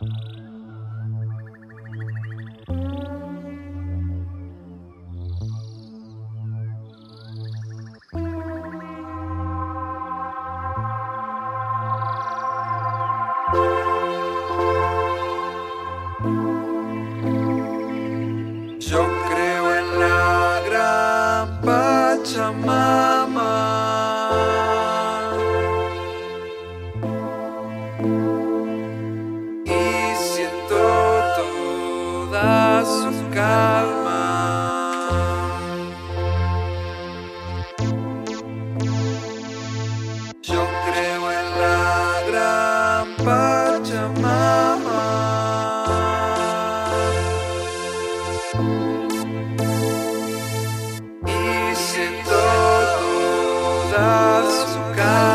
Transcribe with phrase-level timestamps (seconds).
[0.00, 0.08] Yo
[19.28, 23.09] creo en la gran Pachamama.
[48.52, 48.58] Y
[51.76, 52.30] siento
[53.90, 55.29] toda su calma.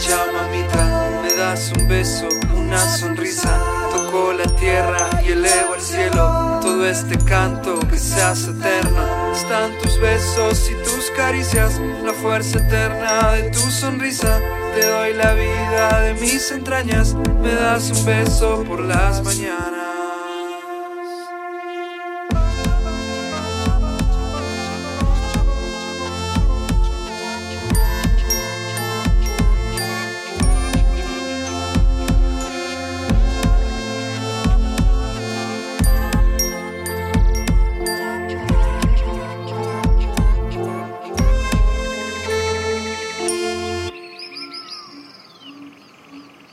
[0.00, 3.54] Pachamamita, me das un beso, una sonrisa,
[3.92, 9.76] toco la tierra y elevo el cielo, todo este canto que se hace eterno, están
[9.76, 14.40] tus besos y tus caricias, la fuerza eterna de tu sonrisa,
[14.74, 19.89] te doy la vida de mis entrañas, me das un beso por las mañanas.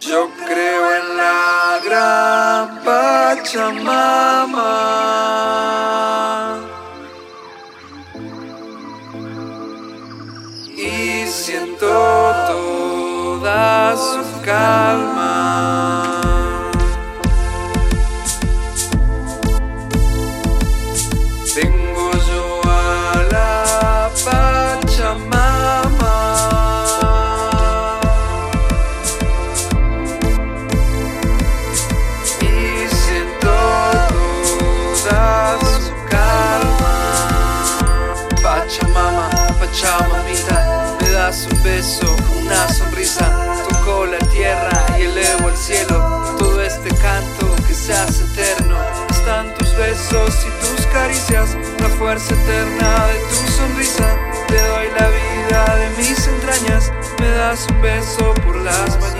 [0.08, 4.64] Yo creo en la gran Pachamama.
[10.78, 11.88] Y siento
[12.48, 15.97] toda su calma.
[44.20, 46.36] Tierra y elevo el cielo.
[46.38, 48.78] Todo este canto que se hace eterno,
[49.10, 54.16] están tus besos y tus caricias, la fuerza eterna de tu sonrisa.
[54.48, 59.17] Te doy la vida de mis entrañas, me das un beso por las mañanas.